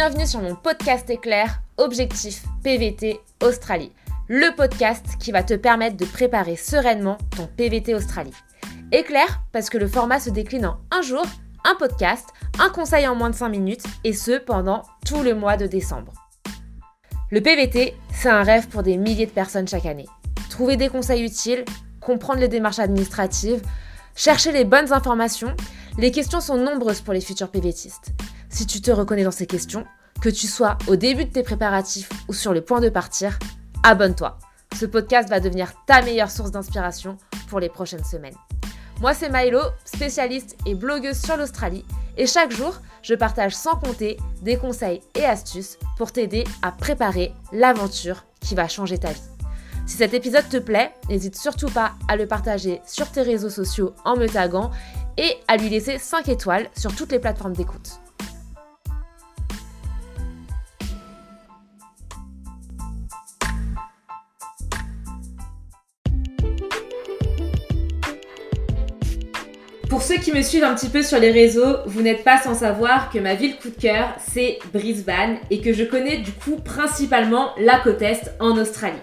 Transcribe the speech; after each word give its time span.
Bienvenue 0.00 0.28
sur 0.28 0.40
mon 0.40 0.54
podcast 0.54 1.10
éclair 1.10 1.60
Objectif 1.76 2.44
PVT 2.62 3.18
Australie, 3.42 3.90
le 4.28 4.54
podcast 4.54 5.04
qui 5.18 5.32
va 5.32 5.42
te 5.42 5.54
permettre 5.54 5.96
de 5.96 6.04
préparer 6.04 6.54
sereinement 6.54 7.18
ton 7.36 7.48
PVT 7.48 7.96
Australie. 7.96 8.32
Éclair 8.92 9.42
parce 9.50 9.68
que 9.68 9.76
le 9.76 9.88
format 9.88 10.20
se 10.20 10.30
décline 10.30 10.66
en 10.66 10.78
un 10.92 11.02
jour, 11.02 11.24
un 11.64 11.74
podcast, 11.74 12.28
un 12.60 12.68
conseil 12.68 13.08
en 13.08 13.16
moins 13.16 13.30
de 13.30 13.34
5 13.34 13.48
minutes 13.48 13.82
et 14.04 14.12
ce 14.12 14.38
pendant 14.38 14.84
tout 15.04 15.24
le 15.24 15.34
mois 15.34 15.56
de 15.56 15.66
décembre. 15.66 16.12
Le 17.32 17.40
PVT, 17.40 17.96
c'est 18.14 18.30
un 18.30 18.44
rêve 18.44 18.68
pour 18.68 18.84
des 18.84 18.96
milliers 18.96 19.26
de 19.26 19.32
personnes 19.32 19.66
chaque 19.66 19.86
année. 19.86 20.06
Trouver 20.48 20.76
des 20.76 20.90
conseils 20.90 21.24
utiles, 21.24 21.64
comprendre 22.00 22.38
les 22.38 22.46
démarches 22.46 22.78
administratives, 22.78 23.62
chercher 24.14 24.52
les 24.52 24.64
bonnes 24.64 24.92
informations, 24.92 25.56
les 25.98 26.12
questions 26.12 26.40
sont 26.40 26.56
nombreuses 26.56 27.00
pour 27.00 27.14
les 27.14 27.20
futurs 27.20 27.50
PVTistes. 27.50 28.12
Si 28.50 28.66
tu 28.66 28.80
te 28.80 28.90
reconnais 28.90 29.24
dans 29.24 29.30
ces 29.30 29.46
questions, 29.46 29.84
que 30.20 30.28
tu 30.28 30.46
sois 30.46 30.78
au 30.88 30.96
début 30.96 31.26
de 31.26 31.32
tes 31.32 31.42
préparatifs 31.42 32.08
ou 32.28 32.32
sur 32.32 32.52
le 32.52 32.60
point 32.60 32.80
de 32.80 32.88
partir, 32.88 33.38
abonne-toi. 33.82 34.38
Ce 34.78 34.86
podcast 34.86 35.28
va 35.28 35.40
devenir 35.40 35.72
ta 35.86 36.02
meilleure 36.02 36.30
source 36.30 36.50
d'inspiration 36.50 37.16
pour 37.48 37.60
les 37.60 37.68
prochaines 37.68 38.04
semaines. 38.04 38.34
Moi, 39.00 39.14
c'est 39.14 39.30
Milo, 39.30 39.60
spécialiste 39.84 40.56
et 40.66 40.74
blogueuse 40.74 41.18
sur 41.18 41.36
l'Australie, 41.36 41.84
et 42.16 42.26
chaque 42.26 42.50
jour, 42.50 42.74
je 43.02 43.14
partage 43.14 43.54
sans 43.54 43.76
compter 43.76 44.16
des 44.42 44.56
conseils 44.56 45.02
et 45.14 45.24
astuces 45.24 45.78
pour 45.96 46.10
t'aider 46.10 46.44
à 46.62 46.72
préparer 46.72 47.32
l'aventure 47.52 48.24
qui 48.40 48.56
va 48.56 48.66
changer 48.66 48.98
ta 48.98 49.12
vie. 49.12 49.22
Si 49.86 49.96
cet 49.96 50.14
épisode 50.14 50.48
te 50.48 50.56
plaît, 50.56 50.92
n'hésite 51.08 51.36
surtout 51.36 51.70
pas 51.70 51.92
à 52.08 52.16
le 52.16 52.26
partager 52.26 52.80
sur 52.86 53.10
tes 53.10 53.22
réseaux 53.22 53.50
sociaux 53.50 53.94
en 54.04 54.16
me 54.16 54.26
taguant 54.26 54.70
et 55.16 55.36
à 55.46 55.56
lui 55.56 55.68
laisser 55.68 55.98
5 55.98 56.28
étoiles 56.28 56.68
sur 56.76 56.94
toutes 56.94 57.12
les 57.12 57.20
plateformes 57.20 57.54
d'écoute. 57.54 58.00
Pour 69.98 70.06
ceux 70.06 70.18
qui 70.18 70.30
me 70.30 70.42
suivent 70.42 70.62
un 70.62 70.76
petit 70.76 70.90
peu 70.90 71.02
sur 71.02 71.18
les 71.18 71.32
réseaux, 71.32 71.78
vous 71.86 72.02
n'êtes 72.02 72.22
pas 72.22 72.40
sans 72.40 72.54
savoir 72.54 73.10
que 73.10 73.18
ma 73.18 73.34
ville 73.34 73.56
coup 73.56 73.68
de 73.68 73.74
cœur, 73.74 74.14
c'est 74.30 74.60
Brisbane 74.72 75.38
et 75.50 75.60
que 75.60 75.72
je 75.72 75.82
connais 75.82 76.18
du 76.18 76.30
coup 76.30 76.54
principalement 76.64 77.50
la 77.58 77.80
côte 77.80 78.00
Est 78.00 78.30
en 78.38 78.56
Australie. 78.56 78.94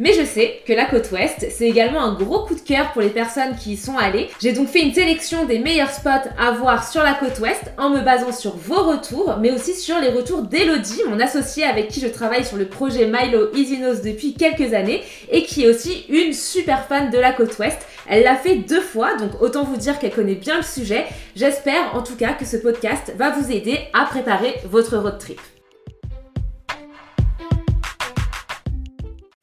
Mais 0.00 0.14
je 0.14 0.24
sais 0.24 0.62
que 0.66 0.72
la 0.72 0.86
côte 0.86 1.10
ouest, 1.12 1.46
c'est 1.50 1.68
également 1.68 2.00
un 2.00 2.14
gros 2.14 2.46
coup 2.46 2.54
de 2.54 2.60
cœur 2.60 2.90
pour 2.92 3.02
les 3.02 3.10
personnes 3.10 3.54
qui 3.54 3.72
y 3.72 3.76
sont 3.76 3.98
allées. 3.98 4.30
J'ai 4.40 4.54
donc 4.54 4.68
fait 4.68 4.80
une 4.80 4.94
sélection 4.94 5.44
des 5.44 5.58
meilleurs 5.58 5.90
spots 5.90 6.30
à 6.38 6.52
voir 6.52 6.90
sur 6.90 7.02
la 7.02 7.12
côte 7.12 7.38
ouest 7.38 7.70
en 7.76 7.90
me 7.90 8.00
basant 8.00 8.32
sur 8.32 8.56
vos 8.56 8.82
retours, 8.82 9.36
mais 9.42 9.50
aussi 9.50 9.74
sur 9.74 9.98
les 9.98 10.08
retours 10.08 10.40
d'Elodie, 10.40 11.02
mon 11.06 11.20
associée 11.20 11.64
avec 11.64 11.88
qui 11.88 12.00
je 12.00 12.06
travaille 12.06 12.46
sur 12.46 12.56
le 12.56 12.64
projet 12.64 13.04
Milo 13.04 13.50
Easy 13.54 13.76
depuis 13.76 14.32
quelques 14.32 14.72
années 14.72 15.02
et 15.30 15.42
qui 15.42 15.64
est 15.64 15.68
aussi 15.68 16.06
une 16.08 16.32
super 16.32 16.86
fan 16.86 17.10
de 17.10 17.18
la 17.18 17.34
côte 17.34 17.58
ouest. 17.58 17.78
Elle 18.08 18.24
l'a 18.24 18.36
fait 18.36 18.56
deux 18.56 18.80
fois, 18.80 19.16
donc 19.16 19.42
autant 19.42 19.64
vous 19.64 19.76
dire 19.76 19.98
qu'elle 19.98 20.14
connaît 20.14 20.34
bien 20.34 20.56
le 20.56 20.62
sujet. 20.62 21.04
J'espère 21.36 21.94
en 21.94 22.02
tout 22.02 22.16
cas 22.16 22.32
que 22.32 22.46
ce 22.46 22.56
podcast 22.56 23.12
va 23.18 23.32
vous 23.32 23.52
aider 23.52 23.78
à 23.92 24.06
préparer 24.06 24.54
votre 24.64 24.96
road 24.96 25.18
trip. 25.18 25.38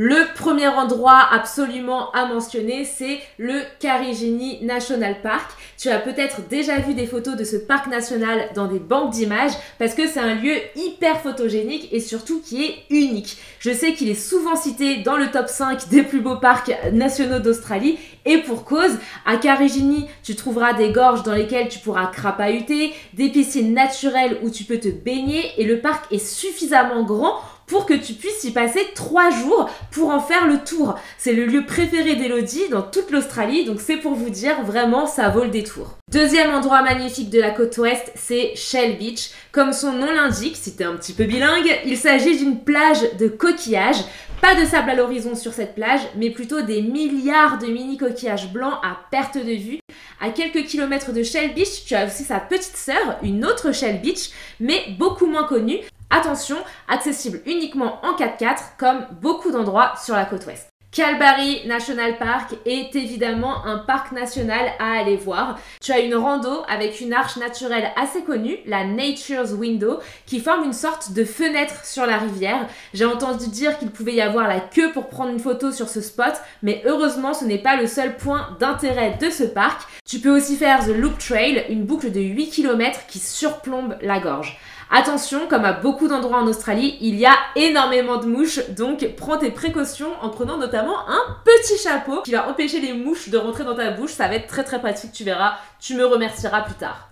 Le 0.00 0.32
premier 0.32 0.68
endroit 0.68 1.26
absolument 1.32 2.12
à 2.12 2.26
mentionner, 2.26 2.84
c'est 2.84 3.18
le 3.36 3.62
Carigini 3.80 4.64
National 4.64 5.16
Park. 5.24 5.50
Tu 5.76 5.88
as 5.88 5.98
peut-être 5.98 6.46
déjà 6.48 6.76
vu 6.76 6.94
des 6.94 7.04
photos 7.04 7.34
de 7.34 7.42
ce 7.42 7.56
parc 7.56 7.88
national 7.88 8.48
dans 8.54 8.68
des 8.68 8.78
banques 8.78 9.10
d'images 9.10 9.50
parce 9.80 9.94
que 9.94 10.06
c'est 10.06 10.20
un 10.20 10.36
lieu 10.36 10.54
hyper 10.76 11.20
photogénique 11.20 11.88
et 11.90 11.98
surtout 11.98 12.40
qui 12.40 12.64
est 12.64 12.76
unique. 12.90 13.38
Je 13.58 13.72
sais 13.72 13.94
qu'il 13.94 14.08
est 14.08 14.14
souvent 14.14 14.54
cité 14.54 14.98
dans 14.98 15.16
le 15.16 15.32
top 15.32 15.48
5 15.48 15.88
des 15.88 16.04
plus 16.04 16.20
beaux 16.20 16.36
parcs 16.36 16.70
nationaux 16.92 17.40
d'Australie 17.40 17.98
et 18.24 18.38
pour 18.38 18.64
cause, 18.64 18.98
à 19.26 19.36
Carigini, 19.36 20.06
tu 20.22 20.36
trouveras 20.36 20.74
des 20.74 20.92
gorges 20.92 21.24
dans 21.24 21.34
lesquelles 21.34 21.70
tu 21.70 21.80
pourras 21.80 22.06
crapahuter, 22.06 22.94
des 23.14 23.30
piscines 23.30 23.74
naturelles 23.74 24.38
où 24.44 24.50
tu 24.50 24.62
peux 24.62 24.78
te 24.78 24.86
baigner 24.86 25.50
et 25.56 25.64
le 25.64 25.80
parc 25.80 26.12
est 26.12 26.24
suffisamment 26.24 27.02
grand 27.02 27.40
pour 27.68 27.86
que 27.86 27.94
tu 27.94 28.14
puisses 28.14 28.44
y 28.44 28.50
passer 28.50 28.80
trois 28.94 29.30
jours 29.30 29.70
pour 29.92 30.10
en 30.10 30.20
faire 30.20 30.46
le 30.46 30.58
tour. 30.58 30.98
C'est 31.18 31.34
le 31.34 31.46
lieu 31.46 31.64
préféré 31.64 32.16
d'Elodie 32.16 32.68
dans 32.70 32.82
toute 32.82 33.10
l'Australie, 33.10 33.64
donc 33.64 33.80
c'est 33.80 33.98
pour 33.98 34.14
vous 34.14 34.30
dire 34.30 34.62
vraiment 34.62 35.06
ça 35.06 35.28
vaut 35.28 35.44
le 35.44 35.50
détour. 35.50 35.98
Deuxième 36.10 36.50
endroit 36.50 36.82
magnifique 36.82 37.30
de 37.30 37.40
la 37.40 37.50
côte 37.50 37.76
ouest, 37.78 38.10
c'est 38.14 38.52
Shell 38.56 38.96
Beach. 38.98 39.30
Comme 39.52 39.72
son 39.72 39.92
nom 39.92 40.10
l'indique, 40.10 40.56
si 40.56 40.74
t'es 40.74 40.84
un 40.84 40.96
petit 40.96 41.12
peu 41.12 41.24
bilingue, 41.24 41.80
il 41.84 41.96
s'agit 41.96 42.38
d'une 42.38 42.60
plage 42.60 43.16
de 43.18 43.28
coquillages. 43.28 44.04
Pas 44.40 44.54
de 44.54 44.64
sable 44.64 44.90
à 44.90 44.94
l'horizon 44.94 45.34
sur 45.34 45.52
cette 45.52 45.74
plage, 45.74 46.00
mais 46.16 46.30
plutôt 46.30 46.62
des 46.62 46.80
milliards 46.80 47.58
de 47.58 47.66
mini 47.66 47.96
coquillages 47.96 48.52
blancs 48.52 48.78
à 48.84 48.96
perte 49.10 49.36
de 49.36 49.52
vue. 49.52 49.80
À 50.20 50.30
quelques 50.30 50.66
kilomètres 50.66 51.12
de 51.12 51.22
Shell 51.22 51.54
Beach, 51.54 51.84
tu 51.86 51.94
as 51.94 52.06
aussi 52.06 52.24
sa 52.24 52.40
petite 52.40 52.76
sœur, 52.76 53.18
une 53.22 53.44
autre 53.44 53.72
Shell 53.72 54.00
Beach, 54.00 54.30
mais 54.58 54.96
beaucoup 54.98 55.26
moins 55.26 55.44
connue, 55.44 55.80
Attention, 56.10 56.56
accessible 56.88 57.42
uniquement 57.44 58.00
en 58.02 58.16
4x4 58.16 58.78
comme 58.78 59.06
beaucoup 59.20 59.50
d'endroits 59.50 59.92
sur 60.02 60.14
la 60.14 60.24
côte 60.24 60.46
ouest. 60.46 60.68
Calgary 60.98 61.64
National 61.64 62.18
Park 62.18 62.56
est 62.66 62.96
évidemment 62.96 63.64
un 63.64 63.78
parc 63.78 64.10
national 64.10 64.72
à 64.80 64.98
aller 64.98 65.14
voir. 65.14 65.56
Tu 65.80 65.92
as 65.92 66.00
une 66.00 66.16
rando 66.16 66.64
avec 66.68 67.00
une 67.00 67.12
arche 67.12 67.36
naturelle 67.36 67.92
assez 67.94 68.22
connue, 68.24 68.56
la 68.66 68.84
Nature's 68.84 69.52
Window, 69.52 70.00
qui 70.26 70.40
forme 70.40 70.64
une 70.64 70.72
sorte 70.72 71.12
de 71.12 71.24
fenêtre 71.24 71.84
sur 71.84 72.04
la 72.04 72.18
rivière. 72.18 72.66
J'ai 72.94 73.04
entendu 73.04 73.46
dire 73.46 73.78
qu'il 73.78 73.92
pouvait 73.92 74.14
y 74.14 74.20
avoir 74.20 74.48
la 74.48 74.58
queue 74.58 74.90
pour 74.90 75.08
prendre 75.08 75.30
une 75.30 75.38
photo 75.38 75.70
sur 75.70 75.88
ce 75.88 76.00
spot, 76.00 76.34
mais 76.64 76.82
heureusement 76.84 77.32
ce 77.32 77.44
n'est 77.44 77.62
pas 77.62 77.76
le 77.76 77.86
seul 77.86 78.16
point 78.16 78.56
d'intérêt 78.58 79.18
de 79.20 79.30
ce 79.30 79.44
parc. 79.44 79.82
Tu 80.04 80.18
peux 80.18 80.36
aussi 80.36 80.56
faire 80.56 80.84
The 80.84 80.96
Loop 80.96 81.16
Trail, 81.18 81.64
une 81.68 81.84
boucle 81.84 82.10
de 82.10 82.18
8 82.20 82.50
km 82.50 83.06
qui 83.06 83.20
surplombe 83.20 83.96
la 84.02 84.18
gorge. 84.18 84.58
Attention, 84.90 85.48
comme 85.48 85.66
à 85.66 85.74
beaucoup 85.74 86.08
d'endroits 86.08 86.38
en 86.38 86.46
Australie, 86.46 86.96
il 87.02 87.16
y 87.16 87.26
a 87.26 87.34
énormément 87.56 88.16
de 88.16 88.26
mouches, 88.26 88.70
donc 88.70 89.06
prends 89.18 89.36
tes 89.36 89.50
précautions 89.50 90.08
en 90.22 90.30
prenant 90.30 90.56
notamment 90.56 91.06
un 91.08 91.36
petit 91.44 91.76
chapeau 91.76 92.22
qui 92.22 92.32
va 92.32 92.48
empêcher 92.48 92.80
les 92.80 92.94
mouches 92.94 93.28
de 93.28 93.36
rentrer 93.36 93.64
dans 93.64 93.74
ta 93.74 93.90
bouche. 93.90 94.12
Ça 94.12 94.28
va 94.28 94.36
être 94.36 94.46
très 94.46 94.64
très 94.64 94.80
pratique, 94.80 95.12
tu 95.12 95.24
verras, 95.24 95.56
tu 95.78 95.94
me 95.94 96.06
remercieras 96.06 96.62
plus 96.62 96.74
tard. 96.74 97.10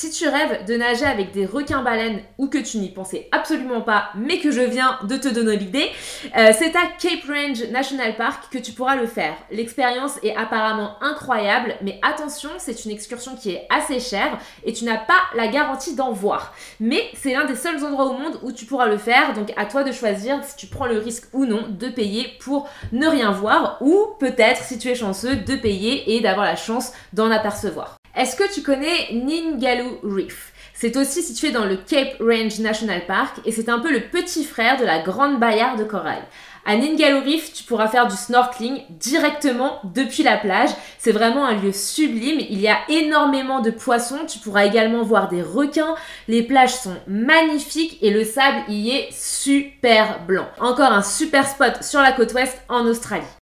Si 0.00 0.12
tu 0.12 0.28
rêves 0.28 0.64
de 0.64 0.76
nager 0.76 1.06
avec 1.06 1.32
des 1.32 1.44
requins-baleines 1.44 2.20
ou 2.38 2.46
que 2.46 2.58
tu 2.58 2.78
n'y 2.78 2.88
pensais 2.88 3.28
absolument 3.32 3.80
pas, 3.80 4.10
mais 4.14 4.38
que 4.38 4.52
je 4.52 4.60
viens 4.60 4.96
de 5.02 5.16
te 5.16 5.26
donner 5.26 5.56
l'idée, 5.56 5.90
euh, 6.36 6.52
c'est 6.56 6.76
à 6.76 6.82
Cape 7.00 7.24
Range 7.26 7.68
National 7.72 8.14
Park 8.14 8.44
que 8.52 8.58
tu 8.58 8.70
pourras 8.70 8.94
le 8.94 9.08
faire. 9.08 9.34
L'expérience 9.50 10.20
est 10.22 10.36
apparemment 10.36 11.02
incroyable, 11.02 11.74
mais 11.82 11.98
attention, 12.02 12.48
c'est 12.58 12.84
une 12.84 12.92
excursion 12.92 13.34
qui 13.34 13.50
est 13.50 13.66
assez 13.70 13.98
chère 13.98 14.38
et 14.62 14.72
tu 14.72 14.84
n'as 14.84 14.98
pas 14.98 15.18
la 15.34 15.48
garantie 15.48 15.96
d'en 15.96 16.12
voir. 16.12 16.54
Mais 16.78 17.02
c'est 17.14 17.32
l'un 17.32 17.46
des 17.46 17.56
seuls 17.56 17.84
endroits 17.84 18.06
au 18.06 18.12
monde 18.12 18.38
où 18.44 18.52
tu 18.52 18.66
pourras 18.66 18.86
le 18.86 18.98
faire, 18.98 19.34
donc 19.34 19.52
à 19.56 19.66
toi 19.66 19.82
de 19.82 19.90
choisir 19.90 20.44
si 20.44 20.54
tu 20.54 20.68
prends 20.68 20.86
le 20.86 20.98
risque 20.98 21.24
ou 21.32 21.44
non 21.44 21.66
de 21.70 21.88
payer 21.88 22.36
pour 22.38 22.68
ne 22.92 23.08
rien 23.08 23.32
voir 23.32 23.78
ou 23.80 24.14
peut-être, 24.20 24.62
si 24.62 24.78
tu 24.78 24.90
es 24.90 24.94
chanceux, 24.94 25.34
de 25.34 25.56
payer 25.56 26.14
et 26.14 26.20
d'avoir 26.20 26.46
la 26.46 26.54
chance 26.54 26.92
d'en 27.12 27.32
apercevoir. 27.32 27.97
Est-ce 28.18 28.34
que 28.34 28.52
tu 28.52 28.62
connais 28.62 29.12
Ningaloo 29.12 30.00
Reef? 30.02 30.52
C'est 30.74 30.96
aussi 30.96 31.22
situé 31.22 31.52
dans 31.52 31.64
le 31.64 31.76
Cape 31.76 32.16
Range 32.18 32.58
National 32.58 33.06
Park 33.06 33.36
et 33.44 33.52
c'est 33.52 33.68
un 33.68 33.78
peu 33.78 33.92
le 33.92 34.00
petit 34.00 34.42
frère 34.42 34.76
de 34.76 34.84
la 34.84 34.98
Grande 34.98 35.38
Barrière 35.38 35.76
de 35.76 35.84
Corail. 35.84 36.22
À 36.66 36.76
Ningaloo 36.76 37.20
Reef, 37.20 37.52
tu 37.52 37.62
pourras 37.62 37.86
faire 37.86 38.08
du 38.08 38.16
snorkeling 38.16 38.82
directement 38.90 39.78
depuis 39.84 40.24
la 40.24 40.36
plage. 40.36 40.70
C'est 40.98 41.12
vraiment 41.12 41.46
un 41.46 41.54
lieu 41.54 41.70
sublime. 41.70 42.40
Il 42.40 42.60
y 42.60 42.66
a 42.66 42.78
énormément 42.88 43.60
de 43.60 43.70
poissons. 43.70 44.26
Tu 44.26 44.40
pourras 44.40 44.66
également 44.66 45.04
voir 45.04 45.28
des 45.28 45.40
requins. 45.40 45.94
Les 46.26 46.42
plages 46.42 46.74
sont 46.74 46.96
magnifiques 47.06 47.98
et 48.02 48.10
le 48.10 48.24
sable 48.24 48.68
y 48.68 48.90
est 48.90 49.12
super 49.12 50.24
blanc. 50.26 50.48
Encore 50.58 50.90
un 50.90 51.02
super 51.02 51.46
spot 51.46 51.84
sur 51.84 52.00
la 52.00 52.10
côte 52.10 52.32
ouest 52.34 52.60
en 52.68 52.84
Australie. 52.84 53.37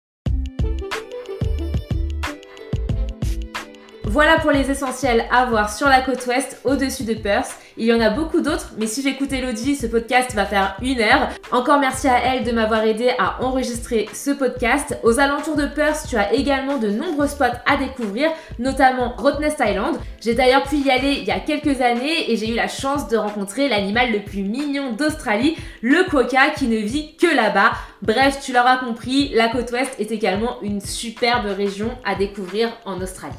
Voilà 4.13 4.39
pour 4.41 4.51
les 4.51 4.71
essentiels 4.71 5.25
à 5.31 5.47
voir 5.47 5.75
sur 5.75 5.89
la 5.89 6.03
côte 6.03 6.27
ouest 6.27 6.61
au-dessus 6.65 7.05
de 7.05 7.15
Perth. 7.15 7.57
Il 7.79 7.87
y 7.87 7.95
en 7.95 8.01
a 8.03 8.11
beaucoup 8.11 8.43
d'autres, 8.43 8.75
mais 8.77 8.87
si 8.87 9.01
j'écoute 9.01 9.33
Elodie, 9.33 9.75
ce 9.75 9.87
podcast 9.87 10.35
va 10.35 10.45
faire 10.45 10.77
une 10.83 11.01
heure. 11.01 11.31
Encore 11.51 11.79
merci 11.79 12.09
à 12.09 12.19
elle 12.19 12.45
de 12.45 12.53
m'avoir 12.53 12.85
aidé 12.85 13.13
à 13.19 13.43
enregistrer 13.43 14.11
ce 14.13 14.31
podcast. 14.31 14.99
Aux 15.03 15.19
alentours 15.19 15.57
de 15.57 15.65
Perth, 15.65 16.09
tu 16.11 16.19
as 16.19 16.35
également 16.35 16.77
de 16.77 16.91
nombreux 16.91 17.27
spots 17.27 17.57
à 17.65 17.79
découvrir, 17.79 18.31
notamment 18.59 19.15
Rottnest 19.17 19.63
Island. 19.67 19.97
J'ai 20.21 20.35
d'ailleurs 20.35 20.65
pu 20.65 20.77
y 20.77 20.91
aller 20.91 21.13
il 21.13 21.25
y 21.25 21.31
a 21.31 21.41
quelques 21.41 21.81
années 21.81 22.31
et 22.31 22.37
j'ai 22.37 22.51
eu 22.51 22.55
la 22.55 22.69
chance 22.69 23.09
de 23.09 23.17
rencontrer 23.17 23.71
l'animal 23.71 24.13
le 24.13 24.21
plus 24.21 24.43
mignon 24.43 24.93
d'Australie, 24.93 25.57
le 25.81 26.05
quokka 26.11 26.51
qui 26.51 26.67
ne 26.67 26.77
vit 26.77 27.17
que 27.17 27.35
là-bas. 27.35 27.73
Bref, 28.03 28.41
tu 28.45 28.53
l'auras 28.53 28.77
compris, 28.77 29.31
la 29.33 29.49
côte 29.49 29.73
ouest 29.73 29.99
est 29.99 30.11
également 30.11 30.61
une 30.61 30.83
superbe 30.83 31.47
région 31.47 31.93
à 32.05 32.15
découvrir 32.15 32.77
en 32.85 33.01
Australie. 33.01 33.33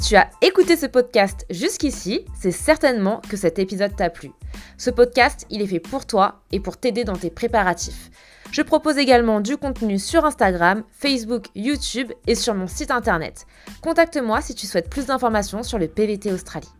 Si 0.00 0.10
tu 0.10 0.16
as 0.16 0.30
écouté 0.42 0.76
ce 0.76 0.86
podcast 0.86 1.44
jusqu'ici, 1.50 2.24
c'est 2.32 2.52
certainement 2.52 3.20
que 3.28 3.36
cet 3.36 3.58
épisode 3.58 3.96
t'a 3.96 4.10
plu. 4.10 4.30
Ce 4.76 4.90
podcast, 4.90 5.44
il 5.50 5.60
est 5.60 5.66
fait 5.66 5.80
pour 5.80 6.06
toi 6.06 6.40
et 6.52 6.60
pour 6.60 6.76
t'aider 6.76 7.02
dans 7.02 7.16
tes 7.16 7.30
préparatifs. 7.30 8.08
Je 8.52 8.62
propose 8.62 8.96
également 8.96 9.40
du 9.40 9.56
contenu 9.56 9.98
sur 9.98 10.24
Instagram, 10.24 10.84
Facebook, 10.92 11.46
YouTube 11.56 12.12
et 12.28 12.36
sur 12.36 12.54
mon 12.54 12.68
site 12.68 12.92
internet. 12.92 13.44
Contacte-moi 13.82 14.40
si 14.40 14.54
tu 14.54 14.68
souhaites 14.68 14.88
plus 14.88 15.06
d'informations 15.06 15.64
sur 15.64 15.80
le 15.80 15.88
PVT 15.88 16.32
Australie. 16.32 16.70